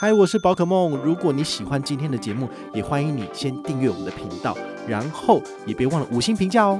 [0.00, 0.96] 嗨，我是宝可梦。
[0.98, 6.78] 如果你喜欢今天的节目，也欢迎你先订阅我们的频道，然后也别忘了五星评价哦。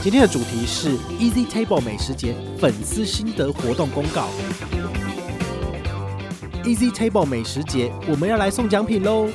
[0.00, 4.28] 今天的主题是 Easy Table 美食节粉丝心得活动公告。
[6.62, 9.28] Easy Table 美食节，我们要来送奖品喽！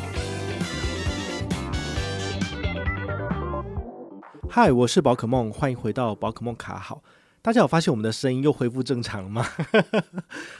[4.49, 7.03] 嗨，我是宝可梦，欢迎回到宝可梦卡好。
[7.41, 9.45] 大家有发现我们的声音又恢复正常了吗？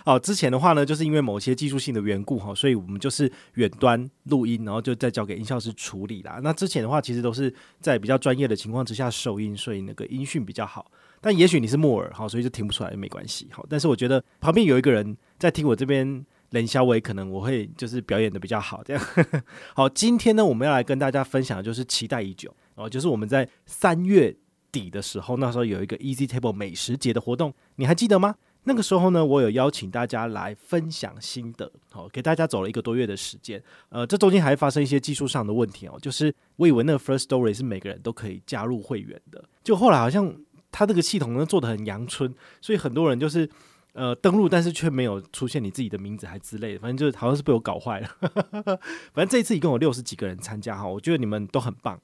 [0.06, 6.40] 好， 之前的话呢，就是因为某些技术性的缘故哈，所以我们就是远端录音，然后就再交给音效师处理啦。
[6.42, 10.90] 那之前的话，其实都是在比较专业的情况之下收音，所以那个音讯比较好。
[11.22, 13.62] 但也许你是木耳哈，所以就听不出来也没关系哈。
[13.70, 19.06] 但是我觉得旁边有一个人在听我这边冷小伟，可能我会就是表演的比较好这样。
[19.76, 24.34] 好，今天呢，我们要来跟大家分享的就是期待已久然哦，就是我们在三月
[24.72, 28.36] 底的时候，那时候有一个 Easy Table 美食节的活动，你还记得吗？
[28.66, 33.64] 那个时候呢，我有邀请大家来分享心得，好，给大家走了一个多月的时间。
[33.88, 40.36] 呃，这中间还发生一些技术上的问题哦，就是我以为那个 First Story 是每个人都可以加入会员的，就后来好像
[40.72, 43.50] 他这个系统呢做得很阳春，所以很多人就是
[43.94, 48.10] 呃登录，但是却没有出现你自己的名字还之类的，反正就是好像是被我搞坏了。
[49.14, 52.00] 反正这一次一共有六十几个人参加哈，我觉得你们都很棒。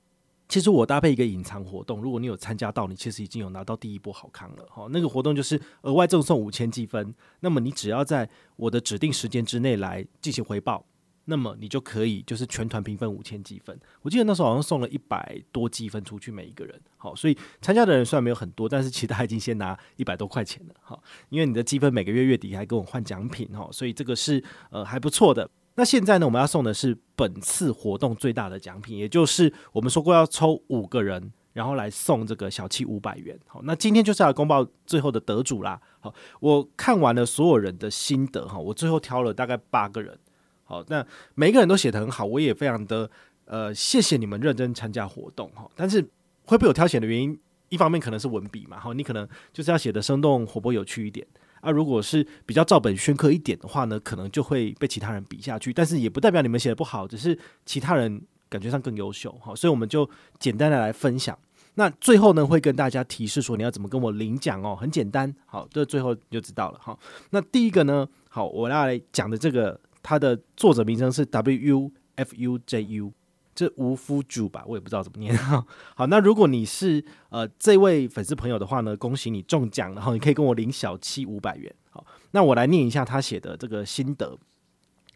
[0.48, 4.66] 其实我搭配一个隐藏活动，如果你有参加到，你其实已经有拿到第一波好康了。
[4.70, 7.14] 哈，那个活动就是额外赠送五千积分。
[7.40, 10.86] 那么你只要在我的指定时间之内来进行回报，
[11.26, 13.78] 那么你就可以就是全团平分五千积分。
[14.04, 16.80] 我记得那时候好像送了一百多积分出去每一个人。
[16.96, 20.76] 好，所以参加的人虽然没有很多，但是其实他已经先拿一百多块钱了。
[20.82, 20.98] 哈，
[21.30, 23.48] 因为你的积分每个月月底还跟我换奖品。
[23.52, 25.50] 哈，所以这个是呃还不错的。
[25.76, 33.38] 那现在呢，我们要送的是本次活动最大的奖品，也就是我们说过要抽五个人，然后来送这个小七五百元。
[33.46, 35.80] 好，那今天就是要公报最后的得主啦。
[36.00, 40.18] 好，我看完了所有人的心得哈，我最后挑了大概八个人。
[40.64, 43.10] 好，那每一个人都写得很好，我也非常的
[43.44, 45.70] 呃谢谢你们认真参加活动哈。
[45.76, 46.04] 但是
[46.46, 51.28] 会被我挑选的原因，一方面可能是文笔嘛，好，你可能就是要写得生动活泼有趣一点。
[51.66, 55.74] 那、如果是比较照本宣科一点的话呢，可能就会被其他人比下去。
[55.74, 59.36] 但是也不代表你们写的不好，只是其他人感觉上更优秀。
[59.42, 60.10] 好，所以我们就
[60.40, 61.38] 简单的来分享。
[61.74, 65.36] 那最后呢，会跟大家提示说你要怎么跟我领奖哦，很简单。
[65.46, 66.80] 好，这最后就知道了。
[66.82, 66.98] 好，
[67.32, 73.12] 那第一个呢，好，我要来讲的这个，它的作者名称是 W U F U J U。
[73.56, 75.36] 这无夫主吧，我也不知道怎么念。
[75.96, 81.74] 好，那如果你是呃这位粉丝朋友的话呢，恭喜你中奖，然后你可以跟我领小七五百元。
[81.90, 84.38] 好，那我来念一下他写的这个心得。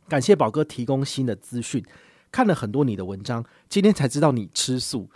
[0.08, 1.84] 感谢宝哥提供新的资讯，
[2.32, 5.10] 看了很多你的文章，今天才知道你吃素。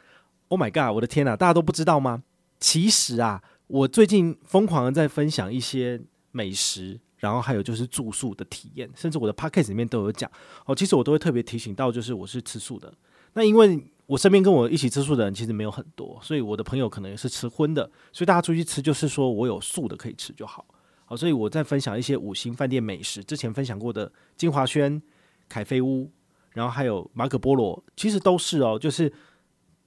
[0.49, 2.21] Oh my god，我的天呐，大家都不知道吗？
[2.59, 6.01] 其实啊，我最近疯狂的在分享一些
[6.31, 6.99] 美食。
[7.23, 10.29] 然后还有就是住宿的体验，甚至我的 podcast 里面都有讲
[10.65, 10.75] 哦。
[10.75, 12.93] 其实我都会特别提醒到，就是我是吃素的。
[13.33, 17.89] 那因为我身边跟我一起吃素的人其实没有很多，所以我的朋友可能也是吃荤的。
[18.11, 20.65] 所以大家出去吃，就是说我有素的可以吃就好。
[21.05, 25.01] 好，所以我在分享一些五星饭店美食，之前分享过的金华轩、
[25.49, 26.11] 凯菲屋，
[26.51, 28.77] 然后还有马可波罗，其实都是哦。
[28.77, 29.11] 就是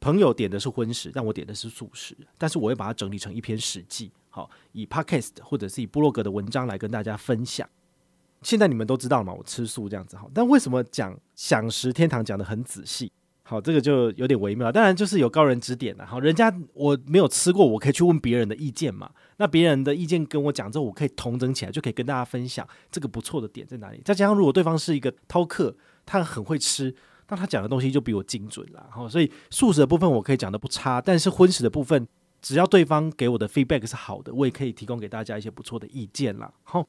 [0.00, 4.10] 朋友点的是荤食，但我点的是素食，但是我会把它整理成一篇史记。
[4.28, 7.68] 好，以 podcast 或者是以部落格的文章来跟大家分享。
[8.42, 13.10] 现在你们都知道了嘛，我吃素这样子好，但为什么讲享食天堂讲得很仔细？
[13.48, 14.72] 好，这个就有点微妙。
[14.72, 16.04] 当然就是有高人指点了。
[16.04, 19.08] 好，人家我没有吃过，我可以去问别人的意见嘛。
[19.36, 24.02] 那别人的意见跟我讲之后，我可以统整起来，就可以跟大家分享这个不错的点在哪里。
[24.04, 26.92] 再加上如果对方是一个饕客，他很会吃，
[27.28, 28.84] 那他讲的东西就比我精准了。
[28.90, 32.06] 好，所以素食的部分我可以讲得不差，但是荤食的部分。
[32.42, 36.52] 只要对方给我的 feedback 是好的，我也可以提供给大家一些不错的意见啦。
[36.62, 36.86] 好，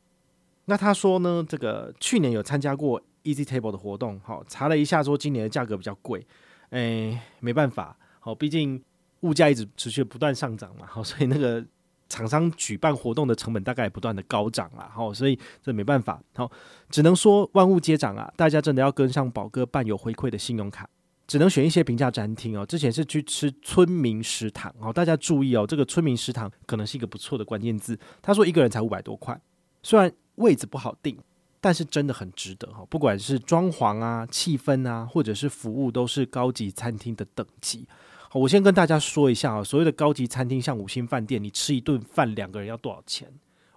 [0.66, 6.24] 那他说呢，这个去年有参加过 Easy Table 的活动，好，查了一下说今年的价格比较贵，
[6.72, 8.82] 诶，没办法，好，毕竟
[9.22, 11.66] 物价一直持续不断上涨嘛，好，所以那个
[12.10, 16.52] 厂商举办活动的成本大概也不断的高涨啦，好，所以这没办法，好，
[16.90, 20.90] 只能说万物皆涨啊，大家真的要跟上宝哥办有回馈的信用卡。
[21.28, 22.66] 只能选一些平价餐厅哦。
[22.66, 28.00] 之前是去吃村民食堂哦，大家注意哦，这个村民食堂可能是一个不错的关键字。
[28.22, 29.38] 他说一个人才五百多块，
[29.84, 31.20] 虽然位置不好定，
[31.68, 32.86] 但是真的很值得哈。
[32.90, 37.86] 不管是装潢啊、气氛啊，或者是服务，都是高级餐厅的等级。
[38.30, 43.30] 好，我先跟大家说一下啊，所谓的高级餐厅，像五星饭店，你吃一顿饭两个人要多少钱？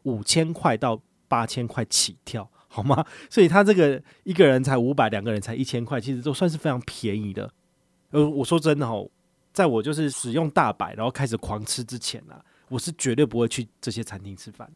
[0.05, 2.49] 五千块到八千块起跳。
[2.73, 3.05] 好吗？
[3.29, 7.53] 所以他这个一个人才五百，两个人才一千块，其实都算是非常便宜的。
[8.11, 8.95] 呃，我说真的哈，
[9.53, 14.71] 在我就是使用大百，然后开始狂吃之前啊，我是绝对不会去这些餐厅吃饭。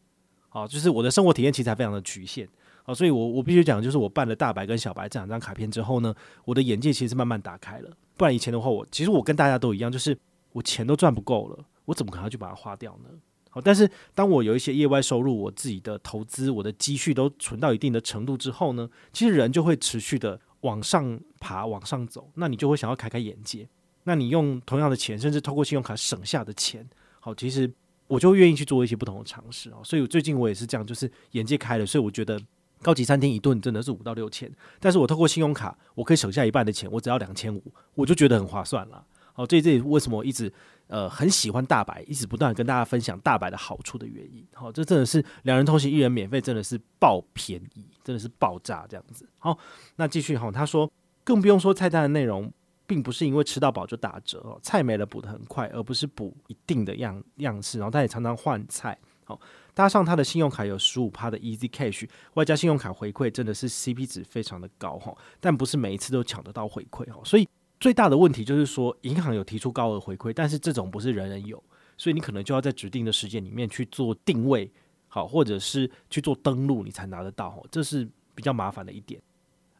[0.49, 2.45] 好，就是我的生活体验其实还非常的局限。
[2.85, 6.13] 啊，所以我我必须讲，就是我办了大白跟小白这两张卡片之后呢，
[6.45, 7.89] 我的眼界其实慢慢打开了。
[8.15, 10.17] 不然以前的话，我其实我跟大家都一样，就是
[10.53, 13.09] 我钱都赚不够了，我怎么可能去把它花掉呢？
[13.49, 22.29] 好，但是当我有一些业外收入，我自己的投资，我的积蓄都存到一定的程度之后呢，其实人就会持续的往上爬，往上走。
[22.35, 23.67] 那你就会想要开开眼界。
[24.03, 26.87] 那你用同样的钱，甚至透过信用卡省下的钱，
[27.19, 27.69] 好，其实
[28.07, 29.79] 我就愿意去做一些不同的尝试啊。
[29.83, 32.39] 所以最近我也是这样，就是眼界开了，所以我觉得。
[32.85, 34.47] 高级餐厅一顿真的是五到六千，
[34.79, 37.63] 但是我透过信用卡，我可以省下一半的钱，我只要两千五，
[37.95, 39.03] 我就觉得很划算了。
[39.33, 40.53] 好，这这也为什么我一直
[40.85, 44.45] 呃很喜欢大白，一直不断跟大家分享大白的好处的原因。
[44.53, 49.27] 好，这真的是两人同行一人免费，真的是爆便宜，真的是爆炸这样子。
[49.39, 49.57] 好，
[49.95, 50.87] 那继续哈，他说
[51.23, 52.53] 更不用说菜单的内容，
[52.85, 58.95] 并不是因为吃到饱就打折，菜没了补得很快，而不是补一定的样样式，然后他也常常换菜。
[59.25, 59.39] 好。
[59.73, 65.13] 搭上他的信用卡有十五趴的 Easy Cash，外加信用卡回馈，真的是 CP 值非常的高哈。
[65.41, 67.45] 但不是每一次都抢得到回馈哈，所以
[67.77, 71.61] 最大的问题就是说，银行有提出高额回馈，但是这种不是人人有，
[71.97, 74.71] 所以你可能就要在指定的时间里面去做定位，
[75.09, 79.21] 好，或者是去做登录，你才拿得到哈，这是比较麻烦的一点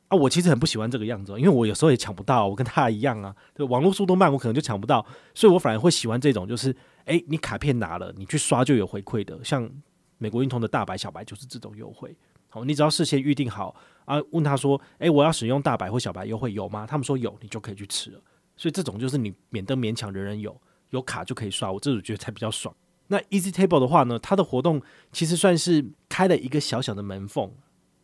[0.07, 0.17] 啊。
[0.17, 6.75] 我其实很不喜欢这个样子，因为我有时候也抢不到，我跟他一样啊，对，网络速度慢，我可能就抢不到，所以我反而会喜欢这种就是。
[7.05, 9.39] 诶，你卡片拿了，你去刷就有回馈的。
[9.43, 9.69] 像
[10.17, 12.17] 美国运通的大白、小白就是这种优惠。
[12.49, 13.75] 好，你只要事先预定好
[14.05, 18.19] 啊，问他说：“诶，我要使用大白或小白优惠有吗？”他们说有，你就可以去吃了。
[18.57, 20.59] 所以这种就是你免得勉强人人有，
[20.89, 21.71] 有卡就可以刷。
[21.71, 22.75] 我这种觉得才比较爽。
[23.05, 24.81] 那 Easy Table 的话呢，它的活动
[25.11, 27.51] 其实算是开了一个小小的门缝，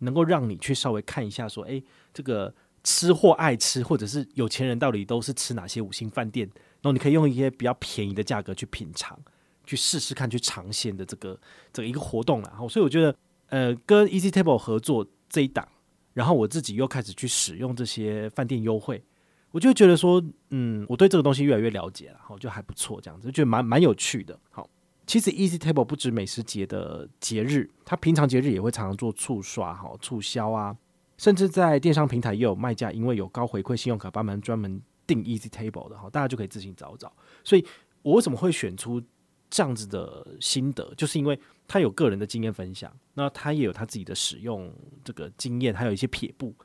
[0.01, 1.83] 能够让你去稍微看一下，说：“诶，
[2.13, 2.53] 这个
[2.83, 6.48] 吃货爱吃，或者是有钱人到底都是吃哪些五星饭店？”
[6.81, 9.19] 然后你可以用一些比较便宜的价格去品尝，
[9.65, 11.39] 去试试看，去尝鲜的这个
[11.71, 12.50] 这个一个活动了。
[12.50, 13.15] 然后，所以我觉得，
[13.50, 15.68] 呃，跟 Easy Table 合作这一档，
[16.13, 19.03] 然后我自己又开始去使用这些饭店优惠，
[19.51, 24.39] 我就觉得说，嗯，我对这个东西越来越了解了，好，就还不错，这样子，就觉得蛮蛮有趣的。
[24.50, 24.68] 好，
[25.12, 30.74] 其实 Easy Table 不止美食节的节日，它平常节日也会常常做促刷，哈促销啊，
[31.18, 34.81] 甚至在电商平台也有卖家，因为有高回馈信用卡，帮忙专门。
[35.06, 37.12] 订 Easy Table 的哈，大家就可以自行找找。
[37.44, 37.66] 所以
[38.02, 39.02] 我为什么会选出
[39.50, 41.38] 这样子的心得，就是因为
[41.68, 44.74] 他有个人的经验分享，那他也有他自己的使用
[45.04, 46.56] 这个经验，还有一些撇步，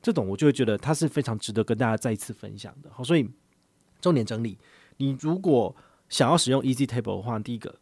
[0.00, 2.88] 这种我就会觉得他是非常值得跟大家再一次分享的。
[2.92, 3.28] 好，所以
[4.00, 4.56] 重点整理，
[4.98, 5.74] 你如果
[6.08, 7.74] 想要使用 Easy Table 的话，第一个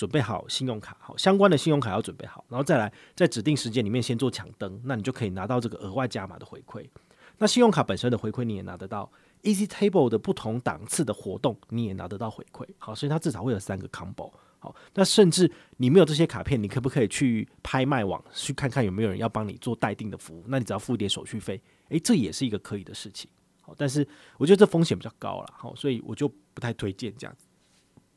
[0.00, 6.88] 准备好信用卡，好，相关的信用卡要准备好，然后再来在指定时间里面先做抢登，那你就可以拿到这个额外加码的回馈。
[7.36, 9.10] 那信用卡本身的回馈你也拿得到。
[9.42, 20.44] Easy Table 的不同档次的活动，你也拿得到回馈，好，所以它至少会有三个 combo，好，那甚至你没有这些卡片，你可不可以去拍卖网去看看有没有人要帮你做代订的服务？
[20.46, 21.60] 那你只要付一点手续费，
[21.90, 23.30] 诶、这也是一个可以的事情，
[23.60, 24.06] 好，但是
[24.38, 27.46] 我觉得这风险比较高了，好，所以我就不太推荐这样子。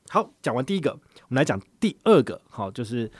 [0.10, 3.12] 好，讲完第一个，我们来讲第二个，好，就是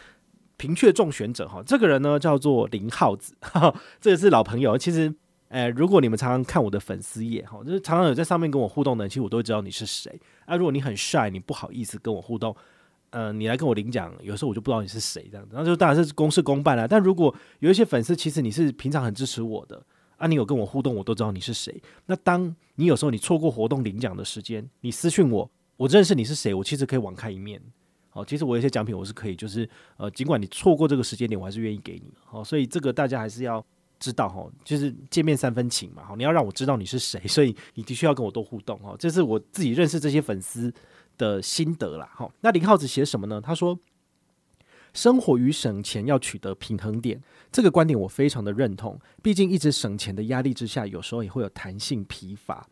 [0.58, 5.14] 平雀中选者，哈，这个人呢叫做林浩子，哈 哈，这个是老朋友，其实。
[5.50, 10.20] 诶，如果你们常常看我的粉丝页哈，就是常常有在上面跟我互动的，其实我都会知道你是谁。
[10.48, 12.56] 啊，如果你很帅你不好意思跟我互动，
[13.12, 15.52] 嗯、你来跟我领奖，有时候我就不知道你是谁这样子。
[15.54, 16.88] 然后就当然是公事公办了。
[16.88, 19.80] 但如果有一些粉丝，其实你是平常很支持我的，
[20.18, 21.80] 啊，你有跟我互动，我都知道你是谁。
[22.08, 27.62] 那当你有时候你错过活动领奖的时间，你私讯我，我认识你是谁，我其实可以网开一面。
[28.10, 32.14] 好，其实我有些奖品我是可以，就是呃，尽管你错过这个时间点，我还是愿意给你。
[32.26, 33.66] 好，所以这个大家还是要。
[34.00, 40.74] 知道哈，就是见面三分情嘛，好，你要让我知道你是谁， 所以你的确要跟我多互动哈，这是我自己认识这些粉丝
[41.18, 42.30] 的心得啦，好。
[42.42, 43.40] 那林浩子写什么呢？
[43.40, 43.80] 他说，
[44.94, 49.00] 生活与省钱要取得平衡点，这个观点我非常的认同。
[49.22, 52.68] 毕竟一直省钱的压力之下，有时候也会有弹性疲乏。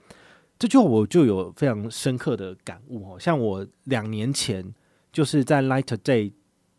[0.62, 4.63] 这句话我就有非常深刻的感悟哈，像我两年前
[5.12, 6.32] 就是在 Light Day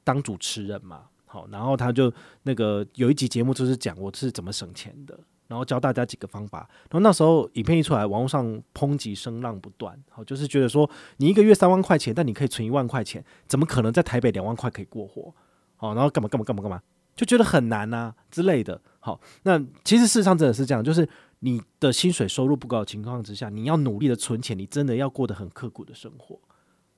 [0.04, 1.06] 当主持人嘛。
[1.26, 2.12] 好，然后他就
[2.44, 6.58] 那个有一集节目，就是讲我是怎么省钱的，然后教大家几个方法。
[6.90, 10.00] 然后那时候影片一出来，网络上抨击声浪不断。
[10.10, 15.34] 好，就是觉得说你一个月三万块钱，但你可以存一万块钱，怎么可能在台北两万块可以过活？
[15.74, 16.80] 好，然后干嘛干嘛干嘛干嘛，
[17.16, 18.80] 就觉得很难啊之类的。
[19.00, 21.08] 好，那其实事实上真的是这样，就是
[21.44, 26.38] 你的薪水收入不高的情况之下，你要努力的存钱，你真的要过得很刻苦的生活。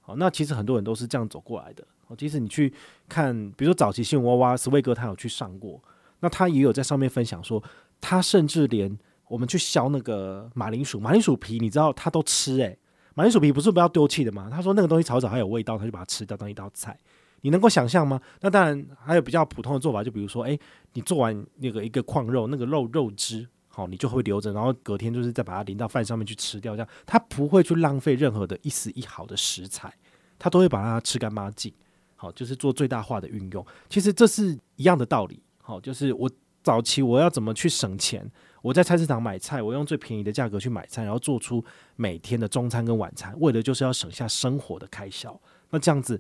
[0.02, 1.82] 好，那其实很多人都是这样走过来的。
[2.08, 2.70] 哦，即使你去
[3.08, 5.82] 看，比如说早期新闻娃娃，斯威哥他有去上过，
[6.20, 7.62] 那他也有在上面分享说，
[8.02, 8.94] 他甚至连
[9.28, 12.78] 我们去削那个马铃薯，马铃薯皮，你知道他都吃诶、
[13.14, 14.50] 马铃薯皮不是不要丢弃的吗？
[14.52, 16.94] 他说那个东西炒炒还有味道，他就把它吃掉当一道菜。
[17.40, 18.20] 你能够想象吗？
[18.42, 20.60] 那当然还有比较普通的做法，就比如说，诶，
[20.92, 29.92] 你做完那个一个矿肉，那个肉肉汁，好，你就会留着，然后隔天就是再把它淋到饭上面去吃掉，这样它不会去浪费任何的一丝一毫的食材，
[30.38, 31.74] 它都会把它吃干抹净，
[32.14, 33.66] 好，就是做最大化的运用。
[33.88, 36.30] 其实这是一样的道理，好，就是我
[36.62, 38.30] 早期我要怎么去省钱。
[38.62, 41.62] 我在菜市场买菜，我用最便宜的价格去买菜，然后做出
[41.96, 45.38] 每天的中餐跟晚餐，为的就是要省下生活的开销。
[45.68, 46.18] 那这样子，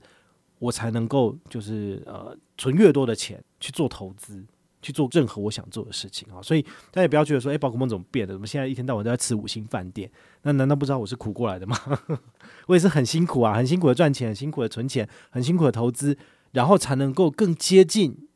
[0.58, 4.44] 我才能够就是呃存越多的钱去做投资，
[4.84, 6.42] 去做任何我想做的事情啊。
[6.42, 8.34] 所以大家也不要觉得说，诶，宝可梦怎么变了？
[8.34, 10.10] 我们现在一天到晚都在吃五星饭店，
[10.42, 11.76] 那难道不知道我是苦过来的吗？
[12.68, 16.16] 我也是很辛苦啊，很辛苦的赚钱，很辛苦的存钱，很辛苦的投资，
[16.52, 18.28] 然后才能够更接近。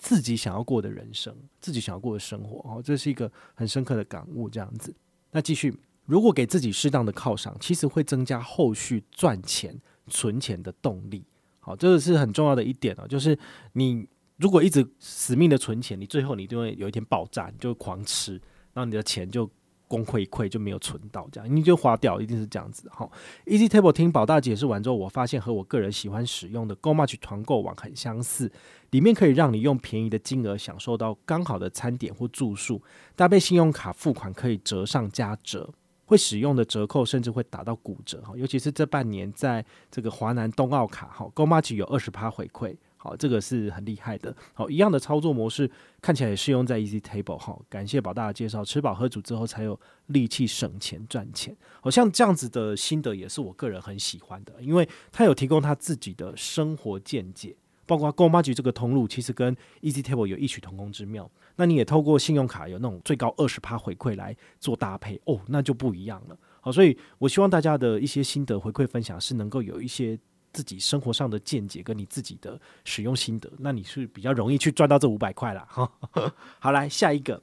[0.00, 4.48] 自己想要过的人生，自己想要过的生活，哦，这是一个很深刻的感悟。
[4.48, 4.94] 这样子，
[5.32, 5.76] 那继续，
[6.06, 9.76] 如果给自己适当的犒赏，其实会增加后续赚钱、
[10.06, 11.24] 存钱的动力。
[11.58, 13.36] 好，这个是很重要的一点哦，就是
[13.72, 14.06] 你
[14.38, 18.32] 如果一直死命的存钱，你最后你就会有一天爆炸，你就狂吃，
[18.72, 19.48] 然后你的钱就。
[19.90, 22.86] 功亏一篑就没有存到，这样你就花掉，一定是这样子。
[22.92, 23.10] 好
[23.46, 28.52] ，Easy Table 听宝大解释完之后，我发现和我个人喜欢使用的 GoMatch 团购网很相似，
[28.90, 32.82] 里面可以让你用便宜的金额享受到刚好的餐点或住宿，
[33.16, 35.72] 搭配信用卡付款可以折上加折，
[36.04, 38.20] 会使用的折扣甚至会打到骨折。
[38.20, 42.76] 哈，尤其是这半年在这个华南冬奥卡，哈，GoMatch 有二十趴回馈。
[43.00, 44.34] 好，这个是很厉害的。
[44.54, 45.70] 好，一样的操作模式，
[46.02, 47.38] 看起来也适用在 Easy Table。
[47.38, 51.56] 好，感谢宝大的介绍，吃饱喝足之后才有力气省钱赚钱。
[51.80, 61.30] 好像这样子的心得也是我个人很喜欢的，因为他有提供他自己的生活见解，包括 GoMatch 这个通路，其实跟 Easy Table 有异曲同工之妙。
[61.54, 66.36] 那你也透过信用卡有那种最高二十趴回馈来做搭配，哦，那就不一样了。
[66.60, 70.18] 好，所以我希望大家的一些心得回馈分享是能够有一些。
[70.52, 75.66] 自己生活上的见解跟你自己的使用心得，那你是比较容易去赚到这五百块啦。
[76.58, 77.40] 好，来下一个，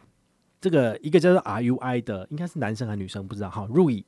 [0.60, 3.68] 这个一个叫做 RUI 的，应该是男生还是女生不知道哈。
[3.72, 4.04] r u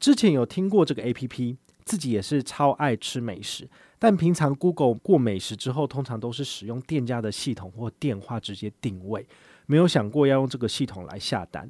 [0.00, 3.68] 之前有听过这个 APP，自己也是超爱吃美食，
[3.98, 9.26] 但平常 Google 过美食之后，通常都是使用店家的系统或电话直接定位，
[9.66, 11.68] 没有想过要用这个系统来下单。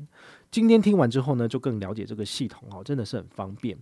[0.51, 3.79] 今天听完之后呢，就更了解这个系统哦，真的是很方便。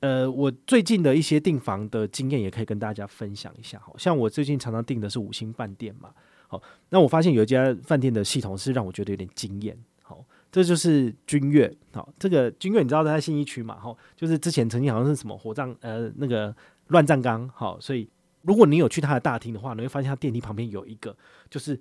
[0.00, 3.78] 呃，我最近的一些订房的经验也可以跟大家分享一下。
[3.78, 6.10] 好像我最近常常订的是五星饭店嘛，
[6.48, 9.76] 好，那我发现有一家饭店的系统是让我觉得有点惊艳。
[10.02, 11.72] 好，这就是君悦。
[11.92, 13.78] 好，这个君悦你知道在信义区嘛？
[13.78, 16.54] 哈，就是之前曾经好像是什么火葬呃那个
[16.88, 17.48] 乱葬岗。
[17.54, 18.08] 好，所以
[18.42, 21.16] 如果你有去他的大厅的话，你会发现他电梯旁边有一个
[21.48, 21.78] 就是。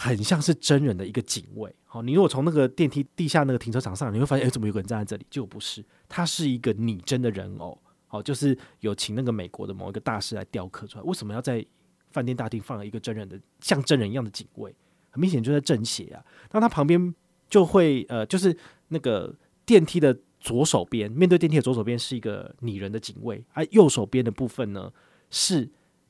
[0.00, 5.26] 很像是真人的一个警卫，好，你如果从那个电梯地下那个停车场上，你会发现，哎，怎么有个人站在这里？
[5.28, 7.76] 就不是，他是一个拟真的人偶，
[8.06, 11.02] 好，就是有请那个美国的某一个大师来雕刻出来。
[11.02, 11.66] 为什么要在
[12.12, 14.72] 饭店大厅放了一个真人的像真人一样的警卫？
[15.10, 16.24] 很明显就在正邪啊。
[16.52, 17.12] 那他旁边
[17.50, 19.34] 就会，呃，就是那个
[19.66, 24.92] 电梯的左手边，面对电梯的左手边是一个拟人的警卫，而右手边的部分呢
[25.28, 25.68] 是。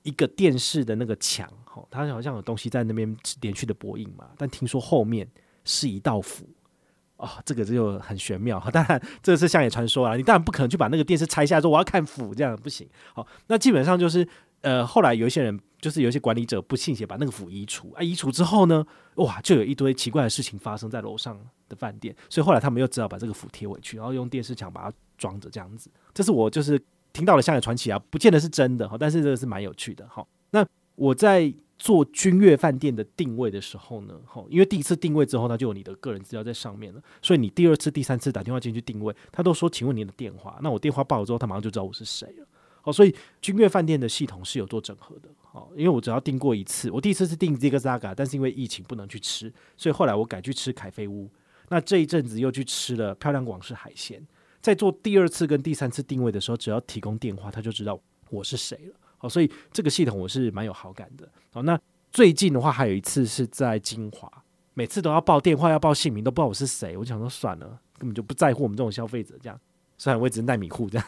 [0.09, 4.31] 一个电视的那个墙，吼，它好像有东西在那边连续的播映嘛。
[4.39, 5.29] 但听说后面
[5.67, 6.49] 是一道符，
[7.19, 8.59] 哦，这个就很玄妙。
[8.73, 12.89] 当然，这是乡野传说啊，你当然不可能去把那个电视拆下来说我要看符，这样不行。
[13.13, 14.27] 好，那基本上就是，
[14.63, 18.83] 呃，后来有一些人，就是有一些管理者不信邪，把那个符移除啊，移除之后呢，
[19.17, 21.39] 哇，就有一堆奇怪的事情发生在楼上
[21.69, 25.91] 的饭店，所以后来他们又只好把这个符贴回去，然后用电视墙把它装着这样子。
[26.15, 26.83] 这是我就是。
[27.19, 30.25] 听到了乡野传奇啊，不见得是真的哈，但是这个是蛮有趣的哈。
[30.53, 40.61] 那我在做君悦饭店的定位的时候呢，哈，因为第一次定位之后，它就有你的个人资料在上面了，所以你第二次、第三次打电话进去定位，他都说，请问你的电话。
[40.63, 42.47] 那我电话报了之后，他马上就知道我是谁了。
[42.85, 45.29] 哦，所以君悦饭店的系统是有做整合的。
[45.51, 51.29] 哦，因为我只要订过一次，我第一次是订 Zigzaga，但是因为疫情不能去吃，所以后来我改去吃凯菲屋。
[51.69, 54.25] 那这一阵子又去吃了漂亮广式海鲜。
[54.61, 57.99] 在做第二次跟第三次定位的时候，只要提供电话，他就知道
[58.31, 58.95] 我是谁了。
[59.17, 61.29] 好，所以这个系统我是蛮有好感的。
[61.51, 61.79] 好，那
[62.11, 64.31] 最近的话还有一次是在金华，
[64.75, 66.97] 每次都要报电话，要报姓名，都不知道我是谁。
[66.97, 69.59] 我想说算了，根本就不在乎我们这种消费者这样。
[69.97, 71.07] 虽然我也只是奈米户这样。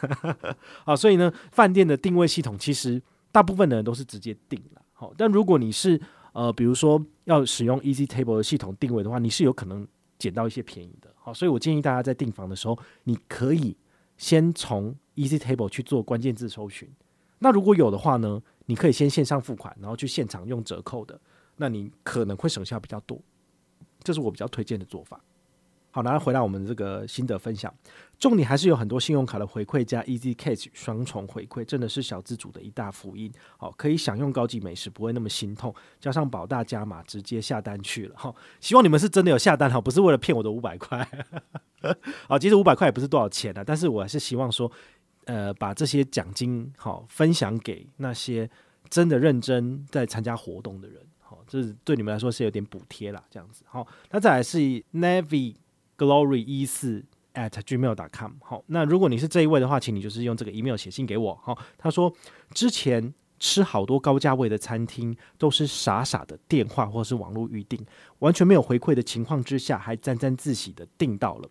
[0.83, 4.81] 好， 所以呢，饭店的定位系统其实大部分的人都是直接定了。
[4.93, 5.99] 好，但如果你是
[6.33, 9.87] 呃，比如说要使用 Easy Table 的系统定位的话，你是有可能
[10.19, 11.10] 捡到一些便宜的。
[11.23, 13.77] 好，所以我建议大家在订房的时候，你可以
[14.17, 16.89] 先从 Easy Table 去做关键字搜寻。
[17.39, 21.19] 那如果有的话呢，你可以先线上付款，然后去现场用折扣的，
[21.57, 23.19] 那你可能会省下比较多。
[24.03, 25.21] 这是我比较推荐的做法。
[25.91, 27.73] 好，拿回来我们这个心得分享，
[28.17, 33.29] 重点还是有很多信用卡的回馈加 Easy Cash 双重回馈，真的是小资主的一大福音。
[33.57, 35.73] 好，可以享用高级美食，不会那么心痛。
[35.99, 38.15] 加上保大加码，直接下单去了。
[38.17, 41.05] 好，希望你们是真的有下单，好，不是为了骗我的五百块。
[42.27, 44.71] 好，其实五百块也不是多少钱啊，但是我还是希望说，
[45.25, 48.49] 呃，把这些奖金好分享给那些
[48.89, 51.01] 真的认真在参加活动的人。
[51.19, 53.63] 好这是对你们来说是有点补贴啦，这样子。
[53.67, 54.57] 好，那再来是
[54.93, 55.55] Navy
[56.01, 57.03] Glory 一四
[57.35, 58.31] at gmail.com。
[58.41, 61.39] 好，那如果你是这一位的话，请你就是用这个 email 写信给我。
[61.43, 62.11] 好，他说
[62.55, 67.79] 之前吃好多高价位的餐厅都是傻傻的电话或是网络预订，
[68.17, 71.49] 完全没有回馈的情况之下，还沾沾自喜的订到了。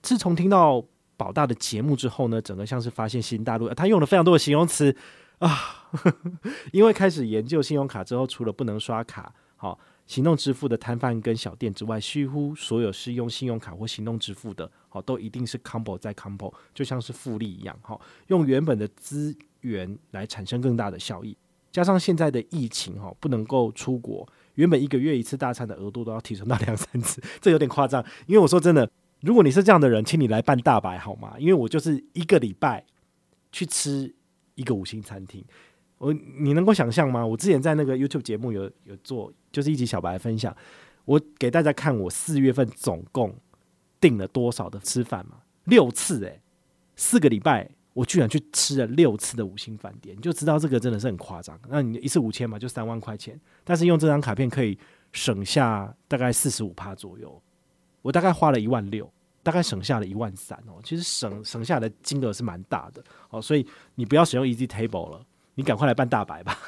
[0.00, 0.82] 自从听到
[1.18, 3.68] 宝大的节目之后呢，整个像是发现新大陆。
[3.74, 4.96] 他用了非常多的形容词。
[5.40, 5.88] 啊，
[6.70, 9.78] 因为开始研究信用卡之后，除了不能刷卡，好
[10.10, 21.36] 行动支付的摊贩跟小店之外，几乎所有是用信用卡或行动支付的，好都一定是 combo 再 combo，就像是复利一样，好用原本的资源来产生更大的效益。
[21.70, 28.04] 加上现在的疫情，哈不能够出国，原本一个月一次大餐的额度都要提升到 两三次，这有点夸张。
[28.26, 28.90] 因为我说真的，
[29.20, 31.36] 如果你是这样的人，请你来办大白好吗？
[31.38, 32.84] 因为我就是一个礼拜
[33.52, 34.12] 去吃。
[34.56, 35.42] 一个五星餐厅，
[36.00, 37.24] 我你能够想象吗？
[37.24, 40.56] 我之前在那个 YouTube 节目有有做，就是一集小白分享，
[41.04, 43.36] 我给大家看我四月份总共
[44.00, 45.42] 订了多少的吃饭嘛？
[45.64, 46.40] 六次诶、
[46.96, 51.60] 四个礼拜我居然去吃了六次的五星饭店，你就知道这个真的是很夸张。
[51.68, 54.78] 那你一次五千嘛，就三万块钱，但是用这张卡片可以
[55.12, 57.40] 省下大概四十五趴左右，
[58.00, 59.08] 我大概花了一万六。
[59.42, 66.58] 大概省下了一万三哦，其实省省下的金额是蛮大的哦，所以你不要使用 Easy Table 了，你赶快来办大白吧。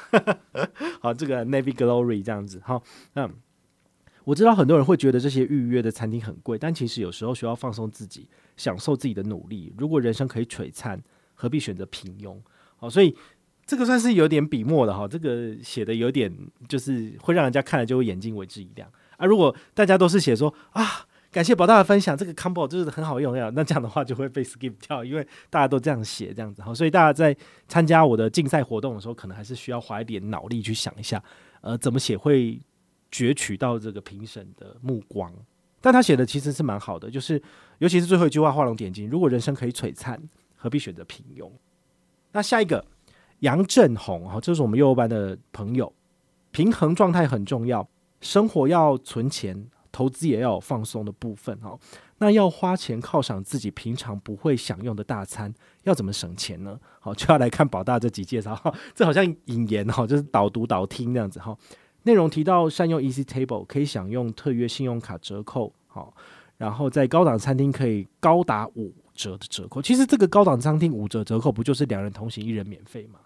[1.01, 2.83] 好，这个 Navy Glory 这样子，好，
[3.15, 3.33] 嗯，
[4.23, 9.73] 我知道很多人会觉得这些预约的餐厅很贵，但其实有时候需要放松自己，享受自己的努力。
[9.77, 11.01] 如果人生可以璀璨，
[11.33, 12.37] 何必选择平庸？
[12.77, 13.15] 好，所以
[13.65, 16.31] 这个算是有点笔墨的哈，这个写的有点
[16.67, 19.25] 就是会让人家看了就会眼睛为之一亮啊。
[19.25, 21.07] 如果大家都是写说啊。
[21.33, 23.51] 感谢宝大的分享，这个 combo 就是很好用呀。
[23.55, 27.35] 那这样的话就会被 skip 掉，因为大家都这样写这样子哈，所以大家在
[27.67, 31.21] 参加我的竞赛活动的时候，可能还是需要花一点脑力去想一下，
[31.61, 32.61] 呃，怎么写会
[33.11, 35.33] 攫取到这个评审的目光。
[35.81, 37.41] 但他写的其实是蛮好的，就是
[37.79, 40.21] 尤其是最后一句话画龙点睛：如果人生可以璀璨，
[40.55, 41.49] 何必选择平庸？
[42.31, 42.85] 那下一个
[43.39, 45.91] 杨振宏哈，这是我们幼儿班的朋友，
[46.51, 47.89] 平衡状态很重要，
[48.21, 49.67] 生活要存钱。
[49.93, 51.79] 投资也要有放松的部分哈，
[52.17, 55.53] 那要花钱犒赏自己平常不会享用的大餐，
[55.83, 56.77] 要怎么省钱呢？
[56.99, 61.55] 好，就要来看保大这集介绍哈，这好像引言哈，就是导读导听这样子哈。
[62.01, 66.13] 内容提到善用 Easy Table 可以享用特约信用卡折扣，好，
[66.57, 69.79] 然后在高档餐厅可以高达五折的折扣。
[69.79, 73.19] 其实这个高档餐厅五折折扣不就是两人同行一人免费吗？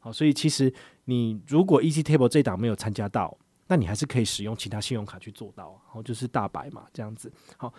[0.00, 0.70] 好，所以其实
[1.06, 3.34] 你如果 Easy Table 这档没有参加到。
[3.66, 7.32] 那你还是可以使用其他信用卡去做到，然后就是大白嘛，这样子。
[7.56, 7.72] 好，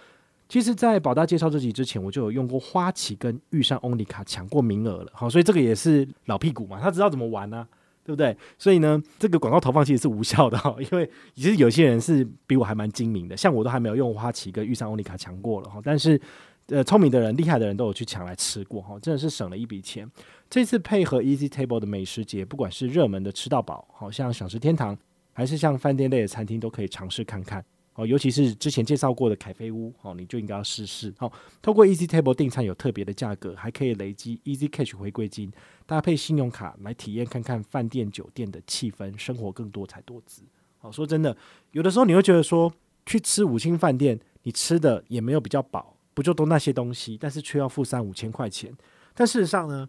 [0.48, 5.12] 其实，在保大介绍这集之前，我就有用过花旗跟玉山 Only 卡抢过名额了。
[5.13, 7.67] 好，所以这个也是老屁股嘛，他知道怎么玩呢、
[8.04, 8.36] 对不对？
[8.58, 16.19] 所以呢，这个广告投放其实是无效的哈，因为其实有些人是比我还蛮精明的，像我都还没有用花旗跟玉山 Only 卡抢过了哈，但是
[16.67, 20.10] 呃，聪明的人、厉害的人都有去抢来吃过哈，真的是省了一笔钱。
[20.50, 24.98] 这次配合 Easy Table 的美食节，不管是热门的吃到饱，好像饗食天堂。
[25.36, 27.63] 还是像饭店类的餐厅都可以尝试看看
[27.95, 31.30] 哦，尤其是之前介绍过的凯菲屋哦，你就应该要试试哦。
[31.62, 35.52] 透过 Easy Table 订餐有特别的价格，还可以累积 Easy Cash 回馈金，
[35.86, 40.41] 搭配信用卡来体验看看饭店酒店的气氛，生活更多彩多姿。
[40.78, 41.36] 好，说真的，
[41.71, 42.74] 有的时候你会觉得说
[43.06, 48.74] 去吃五星饭店，你吃的也没有比较饱，不就都那些东西，但是却要付三五千块钱。
[49.13, 49.88] 但事实上呢，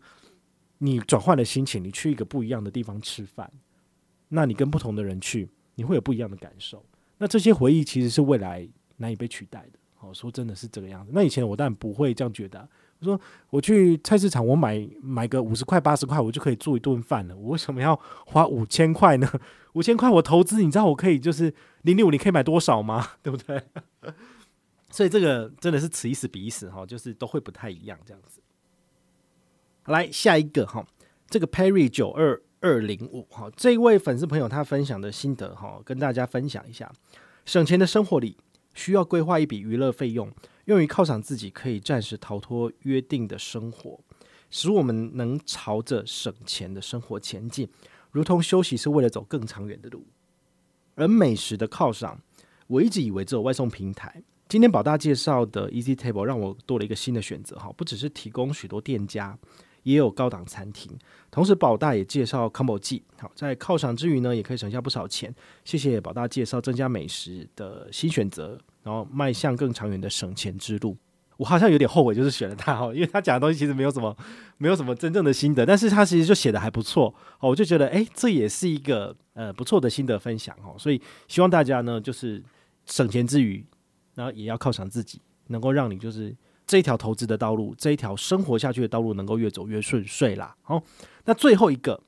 [0.78, 3.50] 你转换了心情，你去一个不一样的地方吃饭。
[4.28, 6.84] 那你跟不同的人去，你会有不一样的感受。
[7.18, 9.78] 那这些回忆其实是未来难以被取代的。
[9.94, 11.12] 好，说真的是这个样子。
[11.14, 12.68] 那以前我当然不会这样觉得。
[12.98, 17.36] 我说我去菜市场，我买买个五十块、八十块，我就可以做一顿饭了。
[17.36, 19.30] 我为什么要花五千块呢？
[19.74, 23.06] 五千块我投资，你知道我可以就是零零五，你可以买多少吗？
[23.22, 23.62] 对不对？
[24.90, 28.40] 所以这个真的是此一时彼一时哈，就是都会不太一样这样子。
[29.86, 30.86] 来下一个哈，
[31.28, 32.42] 这个 Perry 九二。
[32.66, 36.92] 二零五，好，这位粉丝朋友他分享的心得哈，跟大家分享一下。
[37.44, 38.36] 省钱的生活里，
[38.74, 40.28] 需要规划一笔娱乐费用，
[40.64, 44.00] 用于犒赏自己，可以暂时逃脱约定的生活，
[44.50, 47.68] 使我们能朝着省钱的生活前进，
[48.10, 50.04] 如同休息是为了走更长远的路。
[50.96, 52.20] 而美食的犒赏，
[52.66, 59.38] 我一直以为只有外送平台，今天宝大介绍的 Easy Table 让我多了一个新的选择哈，不只是提供许多店家，
[59.86, 60.90] 也有高档餐厅。
[61.30, 65.32] 同时，宝大也介绍 Combo 记，好，在犒赏之余呢，也可以省下不少钱。
[65.64, 70.96] 谢谢宝大介绍增加美食的新选择，然后迈向更长远的省钱之路。
[71.36, 74.16] 我好像有点后悔，就是选了他哈， 因为他讲的东西其实没有什么，
[74.58, 82.42] 没有什么真正的心得，但是他其实就写的还不错哦，我就觉得哎，这也是一个呃不错的心得分享哦，所以希望大家呢，就是
[82.86, 83.64] 省钱之余，
[84.14, 86.34] 然后也要犒赏自己，能够让你就是
[86.66, 90.56] 这一条投资的道路，这一条生活下去的道路，能够越走越顺遂啦。
[90.62, 90.82] 好，
[91.24, 92.02] 那最后一个，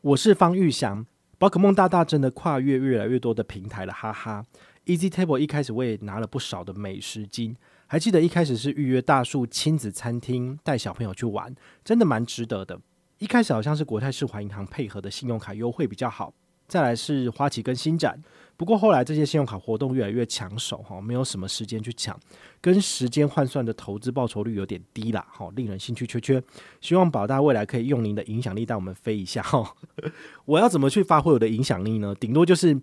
[0.00, 1.04] 我是方玉祥，
[1.36, 4.44] 宝可梦大大真的跨越越来越多的平台了，哈哈。
[4.86, 7.56] Easy Table 一开始我也拿了不少的美食金。
[7.86, 12.80] 还记得一开始是预约大树亲子餐厅带小朋友去玩，真的蛮值得的。
[13.18, 16.32] 一开始好像是国泰世华银行配合的信用卡优惠比较好，
[16.66, 18.20] 再来是花旗跟新展。
[18.56, 22.18] 不过后来这些信用卡活动越来越抢手哈，没有什么时间去抢，
[22.60, 26.42] 跟时间换算的投资报酬率有点低啦，哈，令人兴趣缺缺。
[26.80, 29.74] 希望宝大未来可以用您的影响力带我们飞一下哈。
[30.44, 32.14] 我要怎么去发挥我的影响力呢？
[32.14, 32.80] 顶多就是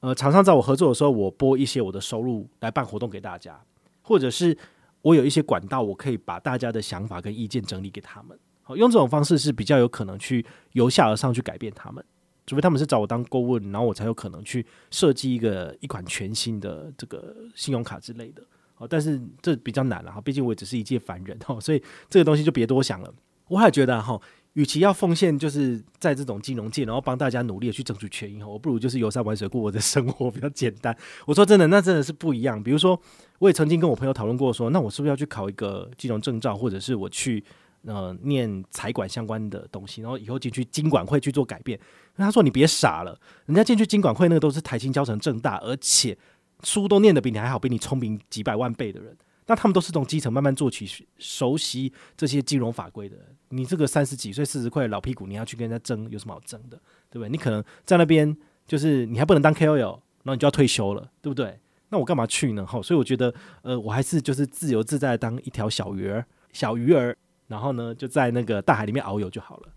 [0.00, 3.58] 呃，厂商找我合作的时候，我拨一些我的收入来办活动给大家。
[4.02, 4.58] 或者是
[5.00, 8.36] 我有一些管道，我可以把大家的想法跟意见整理给他们。
[8.62, 12.04] 好，用这种方式是比较有可能去由下而上去改变他们。
[12.46, 18.42] 除非他们是找我当顾问，然后我才有可能去设计一个一款全新的这个信用卡之类的。
[18.74, 23.12] 好，但是这比较难了哈，毕竟我也只是一介凡人哈， 所以这个东西就别多想了。
[23.48, 24.20] 我还觉得哈。
[24.54, 30.94] 与其要奉献，就是在这种金融界，然后帮大家努力的去争取权益，我不如就是游山玩水，过我的生活比较简单。
[31.24, 32.62] 我说真的，那真的是不一样。
[32.62, 33.00] 比如说，
[33.38, 37.42] 我也曾经跟我朋友讨论过说，那我是不是要去考一个金融证照，或者是我去
[37.86, 41.80] 呃念财管相关的东西，然后以后进去金管会去做改变。
[42.16, 46.16] 他说你别傻了，人家进去金管会那个都是台清交成正大，而且
[46.62, 49.16] 书都念得比你还好，比你聪明几百万倍的人。
[49.46, 50.86] 那他们都是从基层慢慢做起，
[51.18, 53.16] 熟悉这些金融法规的。
[53.48, 56.76] 你这个三十几岁、四十块老屁股，你要去跟人家争，有什么好争的？
[57.10, 57.28] 对不对？
[57.28, 58.34] 你可能在那边
[58.66, 61.58] 就是你还不能当 KOL，然后你就要退休了，对不对？
[61.88, 62.64] 那我干嘛去呢？
[62.64, 67.14] 好，所以我觉得，呃，我还是就是自由自在当一条小鱼儿，小鱼儿，
[67.48, 69.68] 然后呢就在那个大海里面遨游就好了。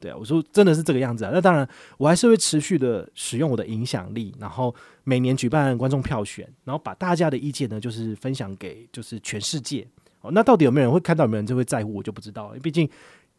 [0.00, 1.30] 对啊，我说真的是这个样子啊。
[1.32, 9.86] 那当然，我还是会持续的使用我的影响力，然后每年举办观众票选，然后把大家的意见呢，就是分享给就是全世界。
[10.20, 12.58] 哦，那到底有没有人会看到，有没有人就会在乎，我就不知道了。
[12.58, 12.88] 毕竟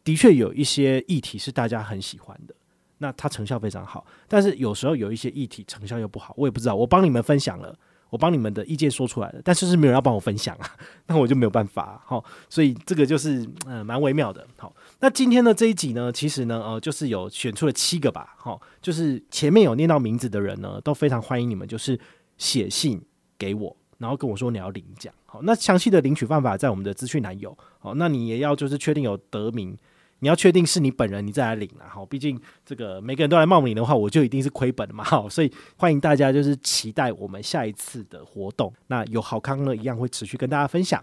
[0.04, 2.54] 的确有一些议题是大家很喜欢的，
[2.98, 4.06] 那它成效非常好。
[4.28, 6.74] 但是有时候有一些议题成效又不好，我也不知道。
[6.74, 7.78] 我帮你们分享了。
[8.10, 10.70] 我帮你们的意见说出来了，但是是没有人要帮我分享啊，
[11.06, 14.46] 那我就没有办法哈，所以这个就是嗯蛮微妙的。
[14.58, 21.98] 好，那今天的这一集呢，其实呢呃就是有选出了七个吧，好，就是前面有念到名字的人呢，都非常欢迎你们，就是
[22.36, 23.00] 写信
[23.38, 25.12] 给我，然后跟我说你要领奖。
[25.26, 29.76] 好，那详细的领取办法在我们的资讯栏有，好，那你也要就是确定有得名。
[30.20, 32.06] 你要确定是你本人，你再来领了哈。
[32.06, 35.02] 毕竟这个每个人都来冒名的话，我就一定是亏本的嘛。
[35.02, 38.72] 好，所以欢迎大家就是期待我们下一次的活动。
[38.86, 41.02] 那有好康呢，一样会持续跟大家分享。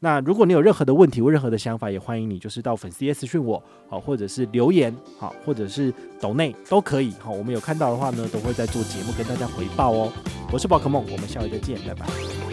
[0.00, 7.12] 那如果你有任何的问题或任何的想法，也欢迎你就是到粉丝页私讯我，好，或者是留言，好，或者是抖内都可以。
[7.20, 10.12] 好，我们有看到的话呢，都会在做节目跟大家回报哦。
[10.52, 12.51] 我是宝可梦，我们下回再见，拜拜。